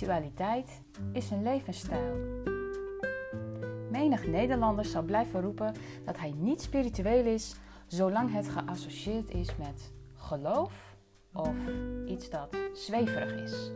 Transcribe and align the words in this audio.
Spiritualiteit 0.00 0.82
is 1.12 1.30
een 1.30 1.42
levensstijl. 1.42 2.16
Menig 3.90 4.26
Nederlander 4.26 4.84
zal 4.84 5.02
blijven 5.02 5.40
roepen 5.40 5.74
dat 6.04 6.18
hij 6.18 6.32
niet 6.36 6.62
spiritueel 6.62 7.24
is, 7.24 7.56
zolang 7.86 8.32
het 8.32 8.48
geassocieerd 8.48 9.30
is 9.30 9.56
met 9.56 9.92
geloof 10.14 10.96
of 11.32 11.54
iets 12.06 12.30
dat 12.30 12.56
zweverig 12.72 13.42
is. 13.42 13.70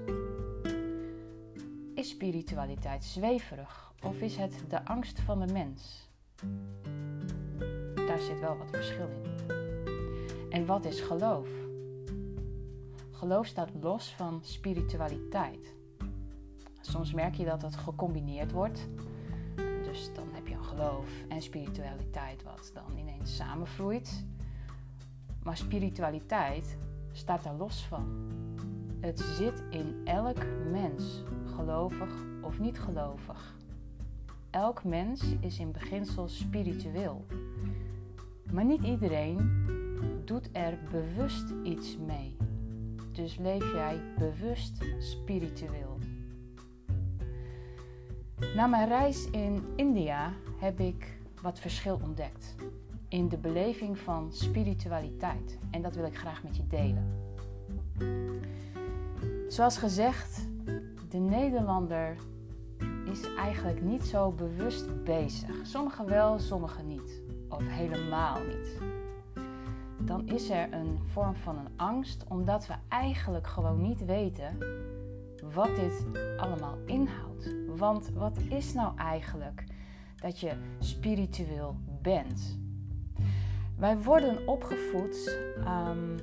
Is 1.95 2.09
spiritualiteit 2.09 3.05
zweverig 3.05 3.93
of 4.03 4.21
is 4.21 4.37
het 4.37 4.65
de 4.69 4.85
angst 4.85 5.21
van 5.21 5.47
de 5.47 5.53
mens? 5.53 6.11
Daar 7.95 8.21
zit 8.21 8.41
wel 8.41 8.57
wat 8.57 8.71
verschil 8.71 9.09
in. 9.09 9.51
En 10.51 10.67
wat 10.67 10.85
is 10.85 11.01
geloof? 11.01 11.49
Geloof 13.11 13.47
staat 13.47 13.71
los 13.81 14.15
van 14.15 14.41
spiritualiteit. 14.43 15.75
Soms 16.87 17.13
merk 17.13 17.35
je 17.35 17.45
dat 17.45 17.63
het 17.63 17.77
gecombineerd 17.77 18.53
wordt. 18.53 18.89
Dus 19.85 20.15
dan 20.15 20.29
heb 20.33 20.47
je 20.47 20.55
een 20.55 20.65
geloof 20.65 21.09
en 21.29 21.43
spiritualiteit 21.43 22.43
wat 22.43 22.71
dan 22.75 22.99
ineens 22.99 23.37
samenvloeit. 23.37 24.25
Maar 25.43 25.57
spiritualiteit 25.57 26.77
staat 27.13 27.43
daar 27.43 27.55
los 27.55 27.87
van. 27.87 28.33
Het 29.01 29.21
zit 29.21 29.63
in 29.71 30.01
elk 30.05 30.39
mens, 30.71 31.23
gelovig 31.57 32.25
of 32.43 32.59
niet 32.59 32.79
gelovig. 32.81 33.55
Elk 34.51 34.85
mens 34.85 35.23
is 35.41 35.59
in 35.59 35.73
beginsel 35.73 36.29
spiritueel. 36.29 37.27
Maar 38.53 38.65
niet 38.65 38.83
iedereen 38.83 39.67
doet 40.25 40.49
er 40.53 40.79
bewust 40.91 41.51
iets 41.63 41.97
mee. 41.97 42.37
Dus 43.13 43.37
leef 43.37 43.73
jij 43.73 44.01
bewust 44.19 44.85
spiritueel. 44.99 45.99
Na 48.55 48.67
mijn 48.67 48.89
reis 48.89 49.31
in 49.31 49.65
India 49.77 50.33
heb 50.59 50.81
ik 50.81 51.19
wat 51.43 51.59
verschil 51.59 52.01
ontdekt 52.03 52.55
in 53.09 53.29
de 53.29 53.39
beleving 53.39 53.99
van 53.99 54.33
spiritualiteit. 54.33 55.59
En 55.71 55.83
dat 55.83 55.95
wil 55.95 56.05
ik 56.05 56.19
graag 56.19 56.43
met 56.43 56.57
je 56.57 56.67
delen. 56.67 57.23
Zoals 59.49 59.79
gezegd, 59.79 60.49
de 61.09 61.19
Nederlander 61.19 62.17
is 63.11 63.35
eigenlijk 63.35 63.83
niet 63.83 64.05
zo 64.05 64.31
bewust 64.31 65.05
bezig. 65.05 65.67
Sommigen 65.67 66.07
wel, 66.07 66.39
sommigen 66.39 66.87
niet. 66.87 67.23
Of 67.49 67.63
helemaal 67.67 68.39
niet. 68.43 68.79
Dan 69.99 70.29
is 70.29 70.51
er 70.51 70.73
een 70.73 70.99
vorm 71.05 71.35
van 71.35 71.59
een 71.59 71.73
angst, 71.77 72.25
omdat 72.29 72.67
we 72.67 72.75
eigenlijk 72.89 73.47
gewoon 73.47 73.81
niet 73.81 74.05
weten 74.05 74.59
wat 75.55 75.77
dit 75.77 76.07
allemaal 76.37 76.79
inhoudt. 76.87 77.24
Want 77.77 78.11
wat 78.15 78.39
is 78.49 78.73
nou 78.75 78.97
eigenlijk 78.97 79.65
dat 80.17 80.41
je 80.41 80.53
spiritueel 80.79 81.77
bent? 82.03 82.59
Wij 83.77 83.99
worden 83.99 84.49
opgevoed 84.49 85.39
um, 85.59 86.17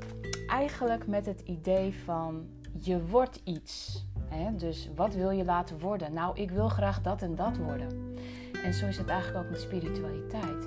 eigenlijk 0.47 1.07
met 1.07 1.25
het 1.25 1.41
idee 1.41 1.93
van 1.93 2.47
je 2.71 3.05
wordt 3.05 3.41
iets. 3.43 4.05
Hè? 4.25 4.55
Dus 4.55 4.89
wat 4.95 5.13
wil 5.13 5.29
je 5.29 5.45
laten 5.45 5.79
worden? 5.79 6.13
Nou, 6.13 6.39
ik 6.39 6.51
wil 6.51 6.69
graag 6.69 7.01
dat 7.01 7.21
en 7.21 7.35
dat 7.35 7.57
worden. 7.57 8.15
En 8.63 8.73
zo 8.73 8.87
is 8.87 8.97
het 8.97 9.07
eigenlijk 9.07 9.45
ook 9.45 9.51
met 9.51 9.61
spiritualiteit. 9.61 10.65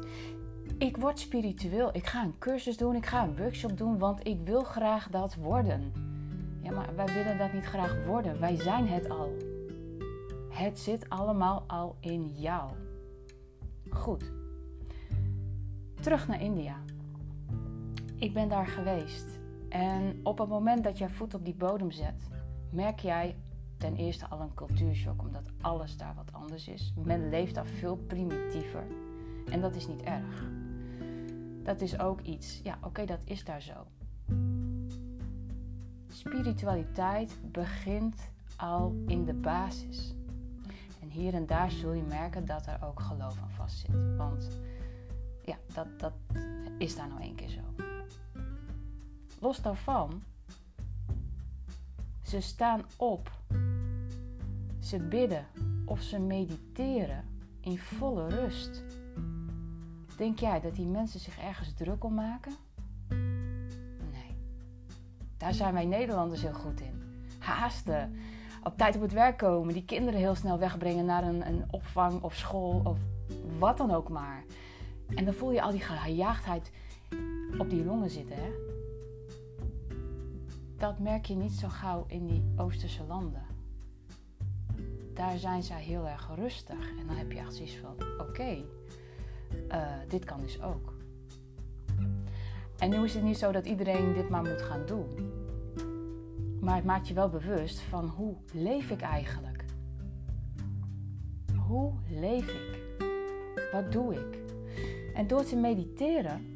Ik 0.79 0.97
word 0.97 1.19
spiritueel. 1.19 1.91
Ik 1.93 2.07
ga 2.07 2.23
een 2.23 2.39
cursus 2.39 2.77
doen, 2.77 2.95
ik 2.95 3.07
ga 3.07 3.23
een 3.23 3.37
workshop 3.37 3.79
doen, 3.79 3.99
want 3.99 4.27
ik 4.27 4.39
wil 4.45 4.63
graag 4.63 5.09
dat 5.09 5.35
worden. 5.35 5.93
Ja, 6.63 6.71
maar 6.71 6.97
wij 6.97 7.07
willen 7.07 7.39
dat 7.39 7.53
niet 7.53 7.65
graag 7.65 8.05
worden. 8.07 8.41
Wij 8.41 8.57
zijn 8.57 8.89
het 8.89 9.11
al. 9.11 9.54
Het 10.55 10.79
zit 10.79 11.09
allemaal 11.09 11.65
al 11.67 11.97
in 12.01 12.29
jou. 12.29 12.71
Goed. 13.91 14.33
Terug 16.01 16.29
naar 16.29 16.41
India. 16.41 16.77
Ik 18.17 18.35
ben 18.35 18.49
daar 18.49 18.67
geweest. 18.67 19.39
En 19.69 20.21
op 20.23 20.39
het 20.39 20.49
moment 20.49 20.85
dat 20.85 20.99
jij 20.99 21.09
voet 21.09 21.35
op 21.35 21.45
die 21.45 21.55
bodem 21.55 21.91
zet, 21.91 22.29
merk 22.71 23.01
jij 23.01 23.37
ten 23.77 23.97
eerste 23.97 24.29
al 24.29 24.41
een 24.41 24.55
cultuurshock, 24.55 25.23
omdat 25.23 25.51
alles 25.61 25.97
daar 25.97 26.15
wat 26.15 26.33
anders 26.33 26.69
is. 26.69 26.93
Men 27.05 27.29
leeft 27.29 27.55
daar 27.55 27.67
veel 27.67 27.97
primitiever. 27.97 28.87
En 29.51 29.61
dat 29.61 29.75
is 29.75 29.87
niet 29.87 30.03
erg. 30.03 30.51
Dat 31.63 31.81
is 31.81 31.99
ook 31.99 32.21
iets, 32.21 32.61
ja, 32.63 32.79
oké, 32.83 33.05
dat 33.05 33.21
is 33.25 33.45
daar 33.45 33.63
zo. 33.63 33.87
Spiritualiteit 36.09 37.39
begint 37.53 38.31
al 38.57 38.95
in 39.07 39.25
de 39.25 39.35
basis. 39.35 40.15
Hier 41.15 41.35
en 41.35 41.47
daar 41.47 41.71
zul 41.71 41.93
je 41.93 42.03
merken 42.03 42.47
dat 42.47 42.67
er 42.67 42.85
ook 42.85 43.01
geloof 43.01 43.39
aan 43.43 43.51
vastzit. 43.51 44.17
Want 44.17 44.49
ja, 45.45 45.57
dat, 45.75 46.01
dat 46.01 46.13
is 46.79 46.97
daar 46.97 47.09
nou 47.09 47.21
één 47.21 47.35
keer 47.35 47.49
zo. 47.49 47.61
Los 49.41 49.63
daarvan, 49.63 50.23
ze 52.23 52.41
staan 52.41 52.83
op, 52.97 53.31
ze 54.81 54.99
bidden 54.99 55.47
of 55.85 56.03
ze 56.03 56.19
mediteren 56.19 57.25
in 57.61 57.79
volle 57.79 58.29
rust. 58.29 58.83
Denk 60.17 60.39
jij 60.39 60.61
dat 60.61 60.75
die 60.75 60.87
mensen 60.87 61.21
zich 61.21 61.39
ergens 61.39 61.75
druk 61.75 62.05
om 62.05 62.15
maken? 62.15 62.53
Nee. 64.13 64.37
Daar 65.37 65.55
zijn 65.55 65.75
wij 65.75 65.85
Nederlanders 65.85 66.43
heel 66.43 66.55
goed 66.55 66.81
in. 66.81 67.03
Haasten, 67.39 68.17
op 68.65 68.77
tijd 68.77 68.97
op 68.97 69.03
het 69.03 69.13
werk 69.13 69.37
komen, 69.37 69.75
die 69.75 69.85
kinderen 69.85 70.21
heel 70.21 70.35
snel 70.35 70.59
wegbrengen 70.59 71.05
naar 71.05 71.25
een, 71.25 71.47
een 71.47 71.65
opvang 71.71 72.23
of 72.23 72.35
school 72.35 72.81
of 72.85 72.99
wat 73.59 73.77
dan 73.77 73.91
ook 73.91 74.09
maar. 74.09 74.45
En 75.15 75.25
dan 75.25 75.35
voel 75.35 75.53
je 75.53 75.63
al 75.63 75.71
die 75.71 75.81
gejaagdheid 75.81 76.71
op 77.59 77.71
die 77.71 77.85
longen 77.85 78.11
zitten. 78.11 78.37
Hè? 78.37 78.51
Dat 80.79 80.99
merk 80.99 81.25
je 81.25 81.35
niet 81.35 81.53
zo 81.53 81.69
gauw 81.69 82.05
in 82.07 82.27
die 82.27 82.43
Oosterse 82.57 83.05
landen. 83.09 83.47
Daar 85.15 85.39
zijn 85.39 85.63
zij 85.63 85.83
heel 85.83 86.09
erg 86.09 86.31
rustig. 86.35 86.91
En 86.99 87.07
dan 87.07 87.17
heb 87.17 87.33
je 87.33 87.39
echt 87.39 87.55
zoiets 87.55 87.77
van: 87.77 87.95
oké, 88.19 88.65
uh, 89.73 89.87
dit 90.09 90.25
kan 90.25 90.41
dus 90.41 90.63
ook. 90.63 90.93
En 92.79 92.91
nu 92.91 93.05
is 93.05 93.15
het 93.15 93.23
niet 93.23 93.39
zo 93.39 93.53
dat 93.53 93.67
iedereen 93.67 94.15
dit 94.15 94.29
maar 94.29 94.43
moet 94.43 94.63
gaan 94.63 94.87
doen. 94.87 95.07
Maar 96.65 96.77
het 96.77 96.85
maakt 96.85 97.09
je 97.09 97.15
wel 97.15 97.29
bewust 97.29 97.81
van 97.81 98.05
hoe 98.05 98.35
leef 98.53 98.91
ik 98.91 99.01
eigenlijk? 99.01 99.65
Hoe 101.67 101.93
leef 102.11 102.49
ik? 102.49 102.83
Wat 103.73 103.93
doe 103.93 104.15
ik? 104.15 104.39
En 105.15 105.27
door 105.27 105.45
te 105.45 105.57
mediteren 105.57 106.53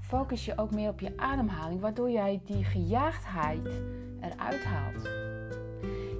focus 0.00 0.44
je 0.44 0.58
ook 0.58 0.70
meer 0.70 0.88
op 0.88 1.00
je 1.00 1.16
ademhaling, 1.16 1.80
waardoor 1.80 2.10
jij 2.10 2.40
die 2.44 2.64
gejaagdheid 2.64 3.68
eruit 4.20 4.64
haalt. 4.64 5.02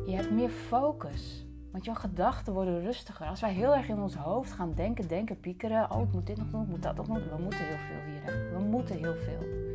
Je 0.06 0.12
hebt 0.14 0.30
meer 0.30 0.50
focus. 0.50 1.46
Want 1.72 1.84
jouw 1.84 1.94
gedachten 1.94 2.52
worden 2.52 2.82
rustiger. 2.82 3.26
Als 3.26 3.40
wij 3.40 3.52
heel 3.52 3.74
erg 3.74 3.88
in 3.88 4.00
ons 4.00 4.14
hoofd 4.14 4.52
gaan 4.52 4.74
denken, 4.74 5.08
denken, 5.08 5.40
piekeren. 5.40 5.90
Oh, 5.90 6.02
ik 6.02 6.12
moet 6.12 6.26
dit 6.26 6.36
nog 6.36 6.50
doen, 6.50 6.62
ik 6.62 6.68
moet 6.68 6.82
dat 6.82 6.96
nog 6.96 7.06
doen. 7.06 7.36
We 7.36 7.42
moeten 7.42 7.66
heel 7.66 7.76
veel 7.76 8.12
hier. 8.12 8.22
Hè? 8.22 8.58
We 8.58 8.64
moeten 8.64 8.96
heel 8.96 9.14
veel. 9.14 9.67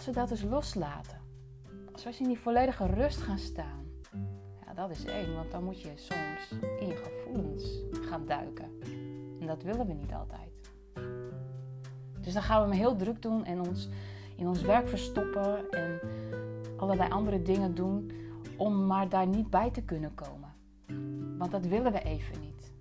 Als 0.00 0.08
we 0.08 0.14
dat 0.14 0.28
dus 0.28 0.42
loslaten. 0.42 1.18
Als 1.92 2.04
we 2.04 2.14
in 2.18 2.26
die 2.26 2.38
volledige 2.38 2.86
rust 2.86 3.20
gaan 3.20 3.38
staan. 3.38 3.84
Ja, 4.66 4.74
dat 4.74 4.90
is 4.90 5.04
één. 5.04 5.34
Want 5.34 5.50
dan 5.50 5.64
moet 5.64 5.80
je 5.80 5.92
soms 5.94 6.62
in 6.80 6.86
je 6.86 6.96
gevoelens 6.96 7.82
gaan 8.08 8.26
duiken. 8.26 8.70
En 9.40 9.46
dat 9.46 9.62
willen 9.62 9.86
we 9.86 9.92
niet 9.92 10.12
altijd. 10.12 10.70
Dus 12.20 12.32
dan 12.32 12.42
gaan 12.42 12.62
we 12.62 12.68
me 12.68 12.74
heel 12.74 12.96
druk 12.96 13.22
doen 13.22 13.44
en 13.44 13.60
ons 13.60 13.88
in 14.36 14.48
ons 14.48 14.62
werk 14.62 14.88
verstoppen. 14.88 15.70
En 15.70 16.00
allerlei 16.76 17.10
andere 17.10 17.42
dingen 17.42 17.74
doen 17.74 18.12
om 18.56 18.86
maar 18.86 19.08
daar 19.08 19.26
niet 19.26 19.50
bij 19.50 19.70
te 19.70 19.82
kunnen 19.82 20.14
komen. 20.14 20.54
Want 21.38 21.50
dat 21.50 21.66
willen 21.66 21.92
we 21.92 22.02
even 22.02 22.40
niet. 22.40 22.72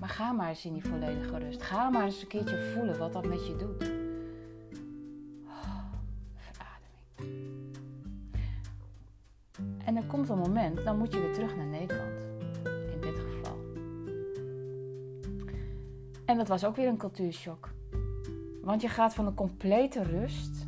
Maar 0.00 0.08
ga 0.08 0.32
maar 0.32 0.48
eens 0.48 0.64
in 0.64 0.72
die 0.72 0.84
volledige 0.84 1.38
rust. 1.38 1.62
Ga 1.62 1.90
maar 1.90 2.04
eens 2.04 2.22
een 2.22 2.28
keertje 2.28 2.72
voelen 2.74 2.98
wat 2.98 3.12
dat 3.12 3.26
met 3.26 3.46
je 3.46 3.56
doet. 3.56 3.99
Er 10.00 10.06
komt 10.06 10.28
een 10.28 10.38
moment, 10.38 10.84
dan 10.84 10.98
moet 10.98 11.12
je 11.12 11.20
weer 11.20 11.32
terug 11.32 11.56
naar 11.56 11.66
Nederland. 11.66 12.12
In 12.64 13.00
dit 13.00 13.18
geval. 13.18 13.58
En 16.24 16.36
dat 16.36 16.48
was 16.48 16.64
ook 16.64 16.76
weer 16.76 16.88
een 16.88 16.96
cultuurshock. 16.96 17.68
Want 18.62 18.82
je 18.82 18.88
gaat 18.88 19.14
van 19.14 19.26
een 19.26 19.34
complete 19.34 20.02
rust, 20.02 20.66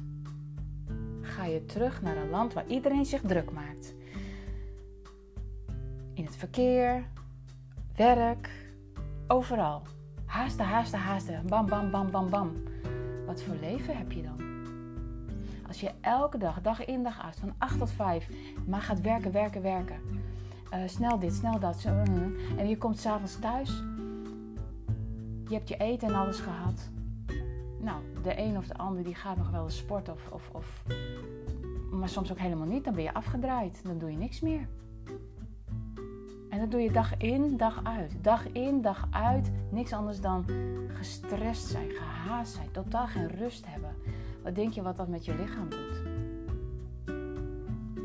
ga 1.21 1.45
je 1.45 1.65
terug 1.65 2.03
naar 2.03 2.17
een 2.17 2.31
land 2.31 2.53
waar 2.53 2.67
iedereen 2.67 3.05
zich 3.05 3.21
druk 3.21 3.51
maakt 3.51 3.95
in 6.15 6.25
het 6.25 6.37
verkeer, 6.37 7.05
werk, 7.97 8.51
overal. 9.27 9.83
Haasten, 10.25 10.65
haasten, 10.65 10.99
haasten. 10.99 11.47
Bam, 11.49 11.67
bam, 11.67 11.91
bam, 11.91 12.11
bam, 12.11 12.31
bam. 12.31 12.53
Wat 13.27 13.43
voor 13.43 13.57
leven 13.61 13.97
heb 13.97 14.13
je 14.13 14.23
dan? 14.23 14.52
Als 15.73 15.81
je 15.81 15.91
elke 16.01 16.39
dag, 16.39 16.61
dag 16.61 16.85
in 16.85 17.03
dag 17.03 17.23
uit, 17.23 17.37
van 17.37 17.55
8 17.59 17.79
tot 17.79 17.91
5, 17.91 18.29
maar 18.67 18.81
gaat 18.81 19.01
werken, 19.01 19.33
werken, 19.33 19.63
werken. 19.63 19.97
Uh, 20.73 20.79
snel 20.87 21.19
dit, 21.19 21.35
snel 21.35 21.59
dat. 21.59 21.77
Zo, 21.77 21.89
uh, 21.89 22.59
en 22.59 22.69
je 22.69 22.79
komt 22.79 22.99
s'avonds 22.99 23.39
thuis. 23.39 23.83
Je 25.49 25.55
hebt 25.55 25.69
je 25.69 25.77
eten 25.77 26.09
en 26.09 26.15
alles 26.15 26.39
gehad. 26.39 26.91
Nou, 27.81 28.03
de 28.23 28.39
een 28.39 28.57
of 28.57 28.67
de 28.67 28.75
ander 28.75 29.05
die 29.05 29.15
gaat 29.15 29.37
nog 29.37 29.51
wel 29.51 29.65
eens 29.65 29.77
sporten 29.77 30.13
of, 30.13 30.29
of, 30.31 30.51
of 30.53 30.85
maar 31.91 32.09
soms 32.09 32.31
ook 32.31 32.39
helemaal 32.39 32.67
niet. 32.67 32.85
Dan 32.85 32.95
ben 32.95 33.03
je 33.03 33.15
afgedraaid. 33.15 33.81
Dan 33.85 33.99
doe 33.99 34.11
je 34.11 34.17
niks 34.17 34.41
meer. 34.41 34.69
En 36.51 36.59
dat 36.59 36.71
doe 36.71 36.81
je 36.81 36.91
dag 36.91 37.17
in, 37.17 37.57
dag 37.57 37.81
uit. 37.85 38.15
Dag 38.21 38.49
in, 38.49 38.83
dag 38.83 39.07
uit. 39.11 39.51
Niks 39.71 39.93
anders 39.93 40.21
dan 40.21 40.45
gestrest 40.93 41.67
zijn, 41.67 41.91
gehaast 41.91 42.53
zijn, 42.53 42.71
totaal 42.71 43.07
geen 43.07 43.29
rust 43.29 43.67
hebben. 43.67 43.95
Wat 44.43 44.55
denk 44.55 44.73
je 44.73 44.83
wat 44.83 44.97
dat 44.97 45.09
met 45.09 45.25
je 45.25 45.35
lichaam 45.35 45.69
doet? 45.69 46.03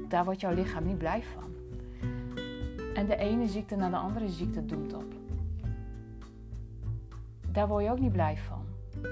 Daar 0.09 0.25
wordt 0.25 0.41
jouw 0.41 0.53
lichaam 0.53 0.85
niet 0.85 0.97
blij 0.97 1.23
van. 1.23 1.55
En 2.93 3.05
de 3.05 3.15
ene 3.15 3.47
ziekte 3.47 3.75
naar 3.75 3.89
de 3.89 3.97
andere 3.97 4.29
ziekte 4.29 4.65
doemt 4.65 4.93
op. 4.93 5.13
Daar 7.51 7.67
word 7.67 7.83
je 7.83 7.91
ook 7.91 7.99
niet 7.99 8.11
blij 8.11 8.37
van. 8.37 8.65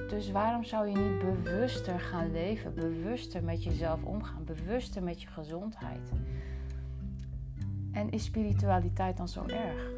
Dus 0.08 0.32
waarom 0.32 0.64
zou 0.64 0.88
je 0.88 0.98
niet 0.98 1.20
bewuster 1.20 2.00
gaan 2.00 2.32
leven, 2.32 2.74
bewuster 2.74 3.44
met 3.44 3.64
jezelf 3.64 4.04
omgaan, 4.04 4.44
bewuster 4.44 5.04
met 5.04 5.22
je 5.22 5.28
gezondheid? 5.28 6.12
En 7.92 8.10
is 8.10 8.24
spiritualiteit 8.24 9.18
dan 9.18 9.28
zo 9.28 9.46
erg? 9.46 9.95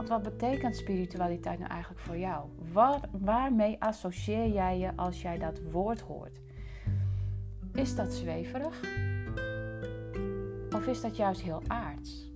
Want 0.00 0.12
wat 0.12 0.22
betekent 0.22 0.76
spiritualiteit 0.76 1.58
nou 1.58 1.70
eigenlijk 1.70 2.00
voor 2.00 2.16
jou? 2.16 2.48
Waar, 2.72 3.00
waarmee 3.10 3.76
associeer 3.80 4.48
jij 4.48 4.78
je 4.78 4.96
als 4.96 5.22
jij 5.22 5.38
dat 5.38 5.60
woord 5.70 6.00
hoort? 6.00 6.40
Is 7.72 7.94
dat 7.94 8.12
zweverig? 8.12 8.80
Of 10.74 10.86
is 10.86 11.00
dat 11.00 11.16
juist 11.16 11.40
heel 11.40 11.62
aards? 11.66 12.32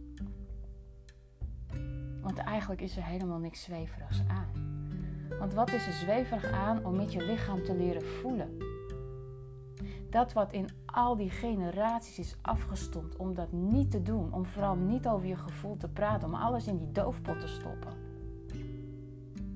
Want 2.20 2.38
eigenlijk 2.38 2.80
is 2.80 2.96
er 2.96 3.04
helemaal 3.04 3.38
niks 3.38 3.62
zweverigs 3.62 4.22
aan. 4.28 4.48
Want 5.38 5.54
wat 5.54 5.72
is 5.72 5.86
er 5.86 5.92
zweverig 5.92 6.52
aan 6.52 6.84
om 6.84 6.96
met 6.96 7.12
je 7.12 7.26
lichaam 7.26 7.62
te 7.62 7.74
leren 7.74 8.04
voelen? 8.06 8.73
Dat 10.14 10.32
wat 10.32 10.52
in 10.52 10.68
al 10.86 11.16
die 11.16 11.30
generaties 11.30 12.18
is 12.18 12.36
afgestompt 12.40 13.16
om 13.16 13.34
dat 13.34 13.52
niet 13.52 13.90
te 13.90 14.02
doen, 14.02 14.32
om 14.32 14.46
vooral 14.46 14.76
niet 14.76 15.06
over 15.06 15.26
je 15.26 15.36
gevoel 15.36 15.76
te 15.76 15.88
praten, 15.88 16.28
om 16.28 16.34
alles 16.34 16.66
in 16.66 16.78
die 16.78 16.92
doofpot 16.92 17.40
te 17.40 17.48
stoppen. 17.48 17.92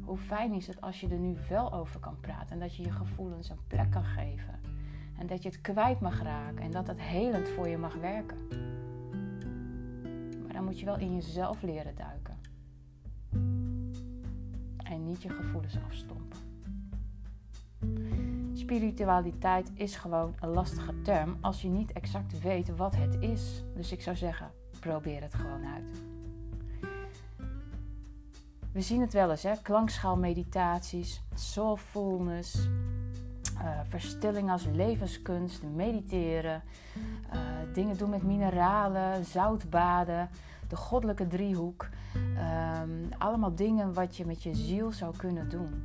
Hoe 0.04 0.18
fijn 0.18 0.52
is 0.52 0.66
het 0.66 0.80
als 0.80 1.00
je 1.00 1.08
er 1.08 1.18
nu 1.18 1.36
wel 1.48 1.72
over 1.72 2.00
kan 2.00 2.20
praten 2.20 2.48
en 2.50 2.58
dat 2.58 2.76
je 2.76 2.82
je 2.82 2.90
gevoelens 2.90 3.48
een 3.50 3.66
plek 3.66 3.90
kan 3.90 4.04
geven. 4.04 4.60
En 5.18 5.26
dat 5.26 5.42
je 5.42 5.48
het 5.48 5.60
kwijt 5.60 6.00
mag 6.00 6.22
raken 6.22 6.62
en 6.62 6.70
dat 6.70 6.86
het 6.86 7.00
helend 7.00 7.48
voor 7.48 7.68
je 7.68 7.78
mag 7.78 7.94
werken. 7.94 8.38
Maar 10.42 10.52
dan 10.52 10.64
moet 10.64 10.80
je 10.80 10.86
wel 10.86 10.98
in 10.98 11.14
jezelf 11.14 11.62
leren 11.62 11.94
duiken 11.94 12.36
en 14.84 15.04
niet 15.04 15.22
je 15.22 15.28
gevoelens 15.28 15.78
afstompen. 15.86 16.47
Spiritualiteit 18.68 19.70
is 19.74 19.96
gewoon 19.96 20.34
een 20.40 20.48
lastige 20.48 21.02
term 21.02 21.36
als 21.40 21.62
je 21.62 21.68
niet 21.68 21.92
exact 21.92 22.40
weet 22.40 22.76
wat 22.76 22.96
het 22.96 23.16
is. 23.20 23.64
Dus 23.74 23.92
ik 23.92 24.02
zou 24.02 24.16
zeggen, 24.16 24.50
probeer 24.80 25.22
het 25.22 25.34
gewoon 25.34 25.66
uit. 25.66 26.02
We 28.72 28.80
zien 28.80 29.00
het 29.00 29.12
wel 29.12 29.30
eens, 29.30 29.42
hè? 29.42 29.52
klankschaalmeditaties, 29.62 31.22
soulfulness, 31.34 32.68
uh, 33.54 33.80
verstilling 33.88 34.50
als 34.50 34.66
levenskunst, 34.72 35.62
mediteren, 35.62 36.62
uh, 37.32 37.40
dingen 37.74 37.96
doen 37.96 38.10
met 38.10 38.22
mineralen, 38.22 39.24
zoutbaden, 39.24 40.28
de 40.68 40.76
goddelijke 40.76 41.26
driehoek. 41.26 41.88
Ehm, 42.36 42.90
allemaal 43.18 43.54
dingen 43.54 43.94
wat 43.94 44.16
je 44.16 44.26
met 44.26 44.42
je 44.42 44.54
ziel 44.54 44.92
zou 44.92 45.16
kunnen 45.16 45.48
doen. 45.48 45.84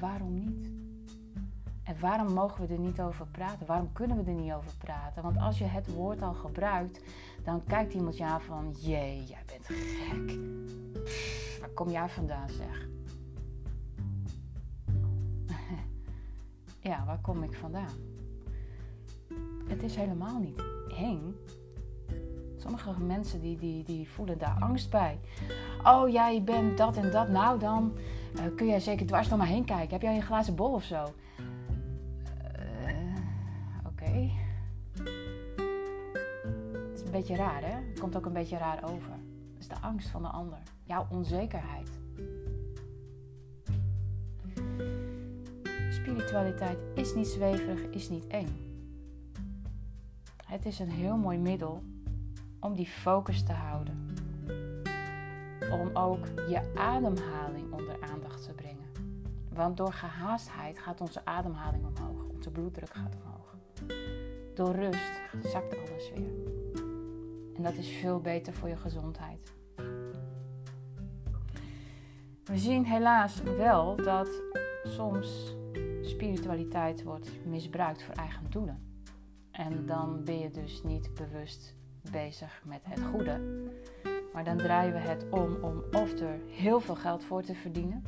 Waarom 0.00 0.34
niet? 0.34 0.81
En 1.84 2.00
waarom 2.00 2.32
mogen 2.32 2.66
we 2.66 2.72
er 2.74 2.80
niet 2.80 3.00
over 3.00 3.26
praten? 3.26 3.66
Waarom 3.66 3.92
kunnen 3.92 4.24
we 4.24 4.30
er 4.30 4.36
niet 4.36 4.52
over 4.52 4.72
praten? 4.78 5.22
Want 5.22 5.38
als 5.38 5.58
je 5.58 5.64
het 5.64 5.94
woord 5.94 6.22
al 6.22 6.34
gebruikt, 6.34 7.00
dan 7.44 7.64
kijkt 7.64 7.94
iemand 7.94 8.20
aan 8.20 8.40
van: 8.40 8.74
jee, 8.78 9.24
jij 9.24 9.42
bent 9.46 9.66
gek. 9.66 10.38
waar 11.60 11.68
kom 11.74 11.90
jij 11.90 12.08
vandaan, 12.08 12.48
zeg? 12.48 12.88
ja, 16.90 17.04
waar 17.04 17.20
kom 17.20 17.42
ik 17.42 17.54
vandaan? 17.54 18.10
Het 19.68 19.82
is 19.82 19.96
helemaal 19.96 20.38
niet 20.38 20.62
eng. 20.96 21.34
Sommige 22.56 23.00
mensen 23.00 23.40
die, 23.40 23.56
die, 23.56 23.84
die 23.84 24.08
voelen 24.08 24.38
daar 24.38 24.56
angst 24.60 24.90
bij. 24.90 25.20
Oh, 25.84 26.08
jij 26.08 26.42
bent 26.44 26.78
dat 26.78 26.96
en 26.96 27.10
dat. 27.10 27.28
Nou, 27.28 27.58
dan 27.58 27.92
uh, 28.34 28.40
kun 28.56 28.66
jij 28.66 28.80
zeker 28.80 29.06
dwars 29.06 29.28
door 29.28 29.38
me 29.38 29.44
heen 29.44 29.64
kijken. 29.64 29.90
Heb 29.90 30.02
jij 30.02 30.16
een 30.16 30.22
glazen 30.22 30.54
bol 30.54 30.72
of 30.72 30.84
zo? 30.84 31.04
Een 37.12 37.18
beetje 37.18 37.36
raar, 37.36 37.62
hè? 37.62 37.88
Het 37.88 38.00
komt 38.00 38.16
ook 38.16 38.26
een 38.26 38.32
beetje 38.32 38.56
raar 38.56 38.84
over. 38.84 39.12
Het 39.52 39.58
is 39.58 39.68
de 39.68 39.80
angst 39.80 40.08
van 40.08 40.22
de 40.22 40.28
ander. 40.28 40.58
Jouw 40.84 41.06
onzekerheid. 41.10 41.90
Spiritualiteit 45.90 46.78
is 46.94 47.14
niet 47.14 47.26
zweverig, 47.26 47.80
is 47.80 48.08
niet 48.08 48.26
eng. 48.26 48.48
Het 50.46 50.66
is 50.66 50.78
een 50.78 50.90
heel 50.90 51.16
mooi 51.16 51.38
middel 51.38 51.82
om 52.60 52.74
die 52.74 52.86
focus 52.86 53.42
te 53.42 53.52
houden. 53.52 54.16
Om 55.70 55.96
ook 55.96 56.26
je 56.26 56.72
ademhaling 56.74 57.72
onder 57.72 57.96
aandacht 58.00 58.44
te 58.44 58.52
brengen. 58.52 58.90
Want 59.52 59.76
door 59.76 59.92
gehaastheid 59.92 60.78
gaat 60.78 61.00
onze 61.00 61.24
ademhaling 61.24 61.84
omhoog, 61.86 62.24
onze 62.34 62.50
bloeddruk 62.50 62.94
gaat 62.94 63.14
omhoog. 63.14 63.56
Door 64.54 64.74
rust 64.74 65.20
zakt 65.42 65.76
alles 65.78 66.10
weer. 66.14 66.51
En 67.56 67.62
dat 67.62 67.74
is 67.74 67.88
veel 67.88 68.20
beter 68.20 68.52
voor 68.52 68.68
je 68.68 68.76
gezondheid. 68.76 69.52
We 72.44 72.58
zien 72.58 72.84
helaas 72.84 73.42
wel 73.42 73.96
dat 73.96 74.28
soms 74.84 75.56
spiritualiteit 76.02 77.02
wordt 77.02 77.30
misbruikt 77.46 78.02
voor 78.02 78.14
eigen 78.14 78.50
doelen. 78.50 78.90
En 79.50 79.86
dan 79.86 80.24
ben 80.24 80.38
je 80.38 80.50
dus 80.50 80.82
niet 80.82 81.14
bewust 81.14 81.74
bezig 82.10 82.62
met 82.64 82.80
het 82.82 83.00
goede. 83.00 83.40
Maar 84.32 84.44
dan 84.44 84.56
draaien 84.56 84.92
we 84.92 84.98
het 84.98 85.26
om 85.30 85.56
om 85.60 85.82
of 85.92 86.20
er 86.20 86.38
heel 86.48 86.80
veel 86.80 86.94
geld 86.94 87.24
voor 87.24 87.42
te 87.42 87.54
verdienen. 87.54 88.04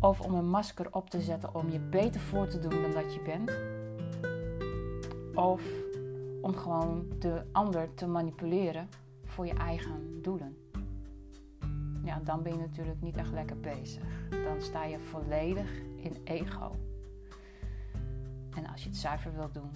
Of 0.00 0.20
om 0.20 0.34
een 0.34 0.48
masker 0.48 0.86
op 0.90 1.10
te 1.10 1.20
zetten 1.20 1.54
om 1.54 1.70
je 1.70 1.80
beter 1.80 2.20
voor 2.20 2.48
te 2.48 2.58
doen 2.58 2.82
dan 2.82 2.90
dat 2.90 3.14
je 3.14 3.20
bent. 3.20 3.58
Of 5.34 5.62
om 6.40 6.56
gewoon 6.56 7.06
de 7.18 7.44
ander 7.52 7.94
te 7.94 8.06
manipuleren 8.06 8.88
voor 9.24 9.46
je 9.46 9.54
eigen 9.54 10.22
doelen. 10.22 10.56
Ja, 12.04 12.20
dan 12.24 12.42
ben 12.42 12.52
je 12.52 12.58
natuurlijk 12.58 13.00
niet 13.00 13.16
echt 13.16 13.32
lekker 13.32 13.60
bezig. 13.60 14.02
Dan 14.30 14.62
sta 14.62 14.84
je 14.84 14.98
volledig 14.98 15.70
in 15.96 16.16
ego. 16.24 16.76
En 18.54 18.66
als 18.66 18.82
je 18.82 18.88
het 18.88 18.98
zuiver 18.98 19.34
wilt 19.34 19.54
doen, 19.54 19.70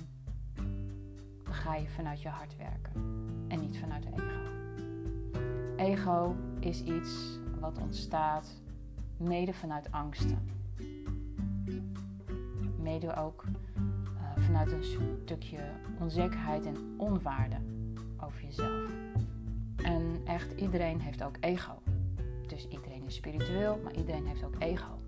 dan 1.44 1.54
ga 1.54 1.74
je 1.74 1.88
vanuit 1.88 2.22
je 2.22 2.28
hart 2.28 2.56
werken 2.56 2.92
en 3.48 3.60
niet 3.60 3.78
vanuit 3.78 4.04
ego. 4.04 4.50
Ego 5.76 6.36
is 6.60 6.82
iets 6.82 7.38
wat 7.60 7.78
ontstaat 7.78 8.60
mede 9.16 9.52
vanuit 9.52 9.92
angsten. 9.92 10.48
Mede 12.76 13.16
ook 13.16 13.44
vanuit 14.52 14.72
een 14.72 15.18
stukje 15.24 15.58
onzekerheid 16.00 16.66
en 16.66 16.94
onwaarde 16.96 17.56
over 18.20 18.44
jezelf. 18.44 18.90
En 19.76 20.20
echt 20.24 20.52
iedereen 20.60 21.00
heeft 21.00 21.22
ook 21.22 21.36
ego. 21.40 21.82
Dus 22.46 22.68
iedereen 22.68 23.04
is 23.04 23.14
spiritueel, 23.14 23.80
maar 23.82 23.94
iedereen 23.94 24.26
heeft 24.26 24.44
ook 24.44 24.54
ego. 24.58 24.98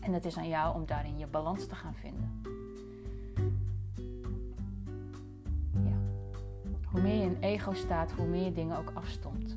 En 0.00 0.12
het 0.12 0.24
is 0.24 0.36
aan 0.36 0.48
jou 0.48 0.74
om 0.74 0.86
daarin 0.86 1.18
je 1.18 1.26
balans 1.26 1.66
te 1.66 1.74
gaan 1.74 1.94
vinden. 1.94 2.42
Hoe 6.84 7.00
meer 7.00 7.14
je 7.14 7.24
in 7.24 7.36
ego 7.40 7.72
staat, 7.72 8.12
hoe 8.12 8.26
meer 8.26 8.44
je 8.44 8.52
dingen 8.52 8.78
ook 8.78 8.90
afstomt. 8.94 9.56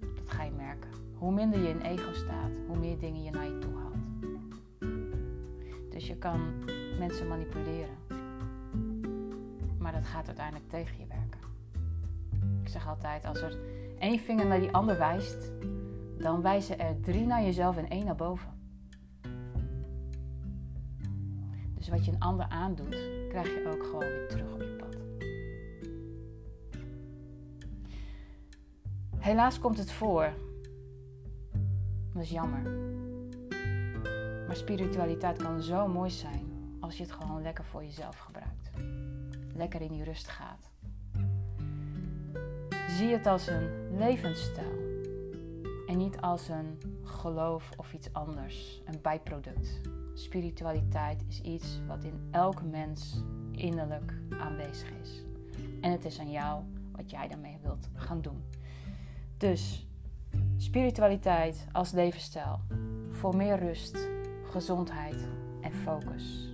Dat 0.00 0.30
ga 0.30 0.42
je 0.42 0.50
merken. 0.50 0.90
Hoe 1.14 1.32
minder 1.32 1.60
je 1.60 1.68
in 1.68 1.80
ego 1.80 2.12
staat, 2.12 2.52
hoe 2.66 2.78
meer 2.78 2.98
dingen 2.98 3.22
je 3.22 3.30
naar 3.30 3.44
je 3.44 3.58
toe 3.58 3.74
haalt. 3.76 3.96
Dus 5.90 6.06
je 6.06 6.16
kan 6.16 6.40
mensen 6.98 7.28
manipuleren. 7.28 8.07
Dat 9.98 10.06
gaat 10.06 10.26
uiteindelijk 10.26 10.68
tegen 10.68 10.98
je 10.98 11.06
werken. 11.06 11.40
Ik 12.62 12.68
zeg 12.68 12.88
altijd, 12.88 13.24
als 13.24 13.40
er 13.40 13.58
één 13.98 14.18
vinger 14.18 14.46
naar 14.46 14.60
die 14.60 14.72
ander 14.72 14.98
wijst, 14.98 15.50
dan 16.18 16.42
wijzen 16.42 16.78
er 16.78 17.00
drie 17.00 17.26
naar 17.26 17.42
jezelf 17.42 17.76
en 17.76 17.88
één 17.88 18.04
naar 18.04 18.14
boven. 18.14 18.48
Dus 21.74 21.88
wat 21.88 22.04
je 22.04 22.12
een 22.12 22.20
ander 22.20 22.46
aandoet, 22.48 22.96
krijg 23.28 23.46
je 23.46 23.68
ook 23.68 23.82
gewoon 23.82 23.98
weer 23.98 24.28
terug 24.28 24.52
op 24.52 24.60
je 24.60 24.76
pad. 24.78 24.96
Helaas 29.18 29.58
komt 29.58 29.78
het 29.78 29.90
voor. 29.90 30.32
Dat 32.12 32.22
is 32.22 32.30
jammer. 32.30 32.62
Maar 34.46 34.56
spiritualiteit 34.56 35.42
kan 35.42 35.62
zo 35.62 35.88
mooi 35.88 36.10
zijn 36.10 36.76
als 36.80 36.96
je 36.96 37.02
het 37.02 37.12
gewoon 37.12 37.42
lekker 37.42 37.64
voor 37.64 37.84
jezelf 37.84 38.18
gebruikt. 38.18 38.57
Lekker 39.58 39.80
in 39.80 39.92
die 39.92 40.04
rust 40.04 40.28
gaat. 40.28 40.70
Zie 42.88 43.08
het 43.12 43.26
als 43.26 43.46
een 43.46 43.96
levensstijl 43.96 44.78
en 45.86 45.96
niet 45.96 46.20
als 46.20 46.48
een 46.48 46.78
geloof 47.02 47.70
of 47.76 47.92
iets 47.92 48.12
anders, 48.12 48.82
een 48.84 49.00
bijproduct. 49.02 49.80
Spiritualiteit 50.14 51.24
is 51.28 51.40
iets 51.40 51.80
wat 51.86 52.04
in 52.04 52.28
elke 52.30 52.64
mens 52.64 53.22
innerlijk 53.52 54.12
aanwezig 54.40 54.90
is. 55.02 55.22
En 55.80 55.92
het 55.92 56.04
is 56.04 56.18
aan 56.18 56.30
jou 56.30 56.62
wat 56.92 57.10
jij 57.10 57.28
daarmee 57.28 57.58
wilt 57.62 57.88
gaan 57.94 58.20
doen. 58.20 58.42
Dus 59.36 59.86
spiritualiteit 60.56 61.66
als 61.72 61.92
levensstijl 61.92 62.60
voor 63.10 63.36
meer 63.36 63.58
rust, 63.58 64.08
gezondheid 64.50 65.28
en 65.60 65.72
focus. 65.72 66.52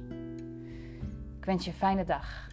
Ik 1.38 1.44
wens 1.44 1.64
je 1.64 1.70
een 1.70 1.76
fijne 1.76 2.04
dag 2.04 2.52